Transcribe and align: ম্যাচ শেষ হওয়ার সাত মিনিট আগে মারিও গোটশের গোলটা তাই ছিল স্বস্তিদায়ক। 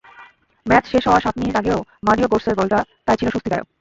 ম্যাচ 0.65 0.83
শেষ 0.91 1.03
হওয়ার 1.07 1.23
সাত 1.23 1.35
মিনিট 1.37 1.55
আগে 1.55 1.71
মারিও 2.03 2.31
গোটশের 2.31 2.55
গোলটা 2.55 2.79
তাই 3.05 3.17
ছিল 3.19 3.27
স্বস্তিদায়ক। 3.29 3.67